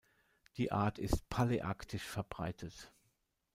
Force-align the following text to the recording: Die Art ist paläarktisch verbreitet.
Die 0.57 0.71
Art 0.71 0.97
ist 0.97 1.29
paläarktisch 1.29 2.01
verbreitet. 2.07 2.91